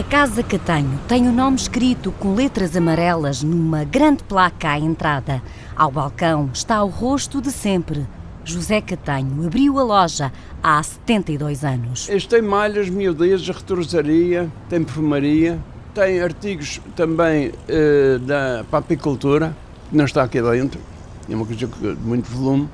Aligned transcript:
A 0.00 0.02
Casa 0.02 0.42
Catanho 0.42 0.98
tem 1.06 1.28
o 1.28 1.30
nome 1.30 1.58
escrito 1.58 2.10
com 2.12 2.34
letras 2.34 2.74
amarelas 2.74 3.42
numa 3.42 3.84
grande 3.84 4.24
placa 4.24 4.70
à 4.70 4.78
entrada. 4.78 5.42
Ao 5.76 5.90
balcão 5.90 6.48
está 6.54 6.82
o 6.82 6.88
rosto 6.88 7.38
de 7.38 7.52
sempre. 7.52 8.06
José 8.42 8.80
Catanho 8.80 9.46
abriu 9.46 9.78
a 9.78 9.82
loja 9.82 10.32
há 10.62 10.82
72 10.82 11.64
anos. 11.66 12.08
Este 12.08 12.30
tem 12.30 12.40
malhas, 12.40 12.88
miudezas, 12.88 13.46
retrosaria, 13.54 14.50
tem 14.70 14.82
perfumaria, 14.82 15.58
tem 15.94 16.22
artigos 16.22 16.80
também 16.96 17.52
eh, 17.68 18.18
da 18.22 18.64
papicultura, 18.70 19.54
que 19.90 19.96
não 19.98 20.06
está 20.06 20.22
aqui 20.22 20.40
dentro, 20.40 20.80
é 21.28 21.34
uma 21.36 21.44
coisa 21.44 21.66
de 21.66 21.96
muito 22.00 22.26
volume. 22.30 22.70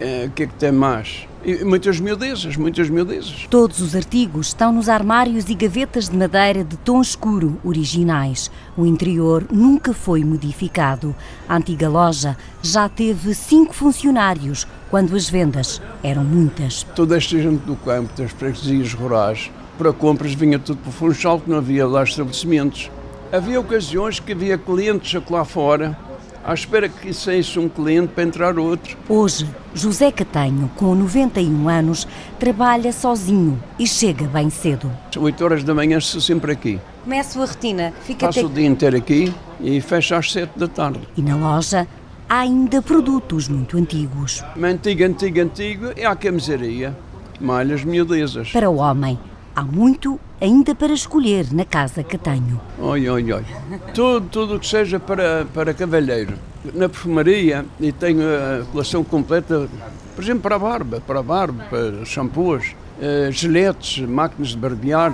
Eh, 0.00 0.26
O 0.28 0.30
que 0.30 0.44
é 0.44 0.46
que 0.46 0.54
tem 0.54 0.72
mais? 0.72 1.26
E 1.44 1.64
muitas 1.64 1.98
miudezas, 2.00 2.56
muitas 2.56 2.90
miudezas. 2.90 3.46
Todos 3.48 3.80
os 3.80 3.94
artigos 3.94 4.48
estão 4.48 4.72
nos 4.72 4.88
armários 4.88 5.48
e 5.48 5.54
gavetas 5.54 6.08
de 6.08 6.16
madeira 6.16 6.64
de 6.64 6.76
tom 6.76 7.00
escuro 7.00 7.58
originais. 7.64 8.50
O 8.76 8.84
interior 8.84 9.46
nunca 9.50 9.92
foi 9.92 10.24
modificado. 10.24 11.14
A 11.48 11.56
antiga 11.56 11.88
loja 11.88 12.36
já 12.62 12.88
teve 12.88 13.34
cinco 13.34 13.72
funcionários, 13.72 14.66
quando 14.90 15.14
as 15.14 15.30
vendas 15.30 15.80
eram 16.02 16.24
muitas. 16.24 16.82
Toda 16.94 17.16
esta 17.16 17.40
gente 17.40 17.64
do 17.64 17.76
campo, 17.76 18.10
das 18.16 18.32
freguesias 18.32 18.92
rurais, 18.92 19.50
para 19.76 19.92
compras 19.92 20.34
vinha 20.34 20.58
tudo 20.58 20.78
para 20.78 20.90
o 20.90 20.92
Funchal, 20.92 21.40
que 21.40 21.48
não 21.48 21.58
havia 21.58 21.86
lá 21.86 22.02
estabelecimentos. 22.02 22.90
Havia 23.32 23.60
ocasiões 23.60 24.18
que 24.18 24.32
havia 24.32 24.58
clientes 24.58 25.20
lá 25.30 25.44
fora, 25.44 25.96
à 26.44 26.54
espera 26.54 26.88
que 26.88 27.12
saísse 27.12 27.58
um 27.58 27.68
cliente 27.68 28.08
para 28.08 28.24
entrar 28.24 28.58
outro. 28.58 28.96
Hoje, 29.08 29.46
José 29.74 30.10
Catanho, 30.10 30.70
com 30.76 30.94
91 30.94 31.68
anos, 31.68 32.06
trabalha 32.38 32.92
sozinho 32.92 33.62
e 33.78 33.86
chega 33.86 34.26
bem 34.26 34.50
cedo. 34.50 34.90
8 35.16 35.44
horas 35.44 35.64
da 35.64 35.74
manhã 35.74 35.98
estou 35.98 36.20
sempre 36.20 36.52
aqui. 36.52 36.80
Começa 37.04 37.38
a 37.38 37.46
rotina, 37.46 37.92
fica 38.02 38.26
Passo 38.26 38.46
o 38.46 38.48
dia 38.48 38.66
inteiro 38.66 38.96
aqui 38.96 39.32
e 39.60 39.80
fecho 39.80 40.14
às 40.14 40.30
7 40.32 40.58
da 40.58 40.68
tarde. 40.68 41.00
E 41.16 41.22
na 41.22 41.36
loja 41.36 41.86
há 42.28 42.40
ainda 42.40 42.82
produtos 42.82 43.48
muito 43.48 43.76
antigos. 43.76 44.44
Mas 44.56 44.74
antigo, 44.74 45.04
antigo, 45.04 45.40
antigo 45.40 45.92
é 45.96 46.04
a 46.04 46.14
camisaria, 46.14 46.96
malhas 47.40 47.84
miudezas. 47.84 48.50
Para 48.50 48.68
o 48.68 48.76
homem, 48.76 49.18
há 49.58 49.62
muito 49.62 50.20
ainda 50.40 50.72
para 50.72 50.92
escolher 50.92 51.52
na 51.52 51.64
Casa 51.64 52.04
Catanho. 52.04 52.60
Oi, 52.78 53.08
oi, 53.08 53.32
oi. 53.32 53.44
Tudo, 53.92 54.28
tudo 54.28 54.54
o 54.54 54.60
que 54.60 54.66
seja 54.68 55.00
para, 55.00 55.46
para 55.52 55.74
cavalheiro. 55.74 56.34
Na 56.74 56.88
perfumaria, 56.88 57.66
e 57.80 57.90
tenho 57.90 58.20
a 58.22 58.64
coleção 58.70 59.02
completa, 59.02 59.68
por 60.14 60.22
exemplo, 60.22 60.42
para 60.42 60.54
a 60.54 60.58
barba, 60.60 61.02
para 61.04 61.18
a 61.18 61.22
barba, 61.24 61.64
para 61.64 62.04
shampoos, 62.04 62.76
eh, 63.00 63.30
giletes, 63.32 63.98
máquinas 64.08 64.50
de 64.50 64.58
barbear. 64.58 65.12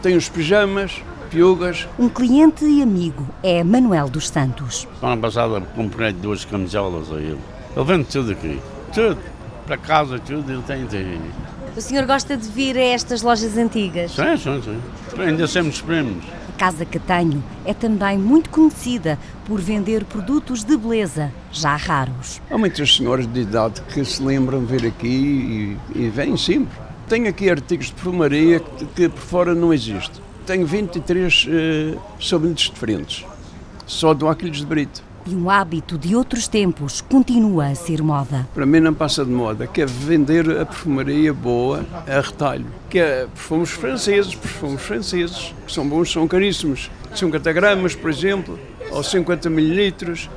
Tenho 0.00 0.16
os 0.16 0.30
pijamas, 0.30 1.02
piugas. 1.30 1.86
Um 1.98 2.08
cliente 2.08 2.64
e 2.64 2.80
amigo 2.80 3.26
é 3.42 3.62
Manuel 3.62 4.08
dos 4.08 4.28
Santos. 4.30 4.88
Semana 4.98 5.20
passada 5.20 5.60
comprei 5.60 6.12
duas 6.12 6.42
camisolas 6.46 7.12
a 7.12 7.16
ele. 7.16 7.38
Ele 7.76 7.84
vende 7.84 8.04
tudo 8.04 8.32
aqui. 8.32 8.58
Tudo. 8.94 9.18
Para 9.66 9.76
casa, 9.76 10.18
tudo, 10.18 10.50
ele 10.50 10.62
tem. 10.62 10.86
tem. 10.86 11.20
O 11.76 11.80
senhor 11.80 12.06
gosta 12.06 12.36
de 12.36 12.48
vir 12.48 12.76
a 12.76 12.80
estas 12.80 13.20
lojas 13.20 13.56
antigas? 13.56 14.12
Sim, 14.12 14.36
sim, 14.36 14.62
sim. 14.62 15.20
Ainda 15.20 15.44
sempre 15.48 15.72
primos. 15.82 16.24
A 16.48 16.52
Casa 16.56 16.84
Catanho 16.84 17.42
é 17.64 17.74
também 17.74 18.16
muito 18.16 18.48
conhecida 18.48 19.18
por 19.44 19.60
vender 19.60 20.04
produtos 20.04 20.62
de 20.62 20.76
beleza, 20.76 21.32
já 21.50 21.74
raros. 21.74 22.40
Há 22.48 22.56
muitas 22.56 22.94
senhoras 22.94 23.26
de 23.26 23.40
idade 23.40 23.80
que 23.92 24.04
se 24.04 24.22
lembram 24.22 24.64
de 24.64 24.76
vir 24.76 24.86
aqui 24.86 25.76
e, 25.94 26.04
e 26.04 26.08
vêm 26.10 26.36
sempre. 26.36 26.78
Tenho 27.08 27.28
aqui 27.28 27.50
artigos 27.50 27.86
de 27.86 27.94
perfumaria 27.94 28.60
que, 28.60 28.86
que 28.86 29.08
por 29.08 29.20
fora 29.20 29.52
não 29.52 29.74
existe. 29.74 30.22
Tenho 30.46 30.64
23 30.64 31.48
eh, 31.48 31.98
sabonetes 32.20 32.70
diferentes, 32.70 33.24
só 33.84 34.14
do 34.14 34.28
Aquiles 34.28 34.58
de 34.58 34.66
Brito. 34.66 35.02
E 35.26 35.34
um 35.34 35.48
hábito 35.48 35.96
de 35.96 36.14
outros 36.14 36.46
tempos 36.46 37.00
continua 37.00 37.68
a 37.68 37.74
ser 37.74 38.02
moda. 38.02 38.46
Para 38.52 38.66
mim 38.66 38.78
não 38.78 38.92
passa 38.92 39.24
de 39.24 39.30
moda, 39.30 39.66
que 39.66 39.80
é 39.80 39.86
vender 39.86 40.50
a 40.60 40.66
perfumaria 40.66 41.32
boa 41.32 41.84
a 42.06 42.20
retalho. 42.20 42.66
Que 42.90 42.98
é 42.98 43.26
perfumes 43.26 43.70
franceses, 43.70 44.34
perfumes 44.34 44.82
franceses, 44.82 45.54
que 45.66 45.72
são 45.72 45.88
bons, 45.88 46.12
são 46.12 46.28
caríssimos. 46.28 46.90
50 47.14 47.52
gramas, 47.54 47.94
por 47.94 48.10
exemplo, 48.10 48.58
ou 48.90 49.02
50 49.02 49.48
mililitros. 49.48 50.28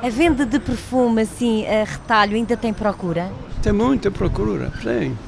A 0.00 0.08
venda 0.08 0.46
de 0.46 0.60
perfume 0.60 1.22
assim 1.22 1.66
a 1.66 1.82
retalho 1.82 2.36
ainda 2.36 2.56
tem 2.56 2.72
procura? 2.72 3.32
Tem 3.62 3.72
muita 3.72 4.12
procura, 4.12 4.72
tem. 4.80 5.18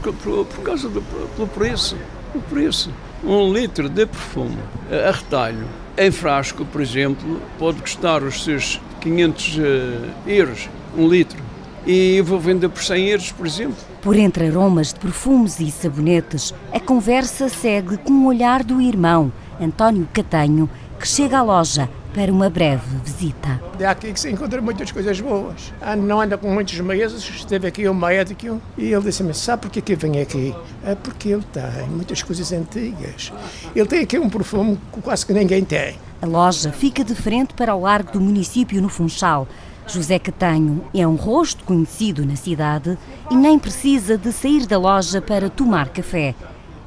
Por, 0.00 0.14
por, 0.14 0.46
por 0.46 0.62
causa 0.62 0.88
do 0.88 1.02
pelo 1.02 1.48
preço. 1.48 1.98
O 2.34 2.40
preço. 2.40 2.90
Um 3.26 3.50
litro 3.52 3.88
de 3.88 4.04
perfume 4.04 4.58
a 4.90 5.10
retalho, 5.10 5.66
em 5.96 6.10
frasco, 6.10 6.64
por 6.66 6.82
exemplo, 6.82 7.40
pode 7.58 7.80
custar 7.80 8.22
os 8.22 8.44
seus 8.44 8.78
500 9.00 9.58
eh, 9.58 10.10
euros, 10.26 10.68
um 10.96 11.08
litro. 11.08 11.42
E 11.86 12.16
eu 12.16 12.24
vou 12.24 12.38
vender 12.38 12.68
por 12.68 12.82
100 12.82 13.08
euros, 13.08 13.32
por 13.32 13.46
exemplo. 13.46 13.76
Por 14.02 14.16
entre 14.16 14.48
aromas 14.48 14.92
de 14.92 15.00
perfumes 15.00 15.58
e 15.58 15.70
sabonetes, 15.70 16.52
a 16.70 16.78
conversa 16.78 17.48
segue 17.48 17.96
com 17.96 18.12
o 18.12 18.26
olhar 18.26 18.62
do 18.62 18.78
irmão, 18.80 19.32
António 19.58 20.06
Catanho, 20.12 20.68
que 21.00 21.08
chega 21.08 21.38
à 21.38 21.42
loja 21.42 21.88
para 22.14 22.32
uma 22.32 22.48
breve 22.48 22.84
visita. 23.04 23.60
É 23.78 23.86
aqui 23.86 24.12
que 24.12 24.20
se 24.20 24.30
encontra 24.30 24.62
muitas 24.62 24.92
coisas 24.92 25.20
boas. 25.20 25.72
Não 25.98 26.20
anda 26.20 26.38
com 26.38 26.48
muitos 26.48 26.78
meses, 26.78 27.28
esteve 27.28 27.66
aqui 27.66 27.88
um 27.88 27.94
médico 27.94 28.62
e 28.78 28.92
ele 28.92 29.02
disse-me, 29.02 29.34
sabe 29.34 29.62
porquê 29.62 29.80
que 29.80 29.96
vem 29.96 30.20
aqui? 30.20 30.54
É 30.84 30.94
porque 30.94 31.30
ele 31.30 31.44
tem 31.52 31.88
muitas 31.88 32.22
coisas 32.22 32.52
antigas. 32.52 33.32
Ele 33.74 33.86
tem 33.86 34.00
aqui 34.02 34.16
um 34.18 34.30
perfume 34.30 34.78
que 34.92 35.02
quase 35.02 35.26
que 35.26 35.32
ninguém 35.32 35.64
tem. 35.64 35.96
A 36.22 36.26
loja 36.26 36.70
fica 36.70 37.02
de 37.02 37.14
frente 37.14 37.52
para 37.52 37.74
o 37.74 37.80
largo 37.80 38.12
do 38.12 38.20
município 38.20 38.80
no 38.80 38.88
Funchal. 38.88 39.48
José 39.86 40.18
Catanho 40.18 40.84
é 40.94 41.06
um 41.06 41.16
rosto 41.16 41.64
conhecido 41.64 42.24
na 42.24 42.36
cidade 42.36 42.96
e 43.30 43.34
nem 43.34 43.58
precisa 43.58 44.16
de 44.16 44.32
sair 44.32 44.66
da 44.66 44.78
loja 44.78 45.20
para 45.20 45.50
tomar 45.50 45.88
café. 45.90 46.34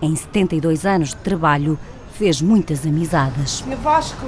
Em 0.02 0.16
72 0.16 0.86
anos 0.86 1.10
de 1.10 1.18
trabalho, 1.18 1.78
fez 2.18 2.42
muitas 2.42 2.84
amizades. 2.86 3.60
Senhor 3.64 3.78
Vasco, 3.78 4.26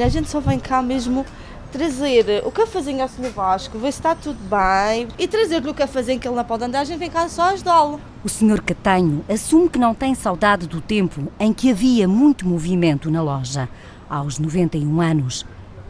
a 0.00 0.08
gente 0.08 0.30
só 0.30 0.38
vem 0.40 0.58
cá 0.58 0.80
mesmo 0.80 1.26
trazer 1.72 2.42
o 2.44 2.50
cafezinho 2.52 3.02
ao 3.02 3.08
Senhor 3.08 3.32
Vasco, 3.32 3.76
ver 3.78 3.92
se 3.92 3.98
está 3.98 4.14
tudo 4.14 4.38
bem 4.48 5.08
e 5.18 5.26
trazer-lhe 5.26 5.68
o 5.68 5.74
cafezinho 5.74 6.20
que 6.20 6.28
ele 6.28 6.36
não 6.36 6.44
pode 6.44 6.62
andar, 6.64 6.80
a 6.80 6.84
gente 6.84 6.98
vem 6.98 7.10
cá 7.10 7.28
só 7.28 7.50
ajudá-lo. 7.50 8.00
O 8.22 8.28
Sr. 8.28 8.62
Catanho 8.62 9.24
assume 9.28 9.68
que 9.68 9.78
não 9.78 9.94
tem 9.94 10.14
saudade 10.14 10.68
do 10.68 10.80
tempo 10.80 11.26
em 11.40 11.52
que 11.52 11.72
havia 11.72 12.06
muito 12.06 12.46
movimento 12.46 13.10
na 13.10 13.20
loja. 13.20 13.68
Aos 14.08 14.38
91 14.38 15.00
anos, 15.00 15.44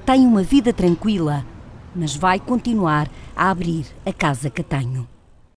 tem 0.06 0.26
uma 0.26 0.42
vida 0.42 0.72
tranquila, 0.72 1.44
mas 1.94 2.16
vai 2.16 2.40
continuar 2.40 3.10
a 3.36 3.50
abrir 3.50 3.84
a 4.06 4.12
Casa 4.12 4.48
Catanho. 4.48 5.06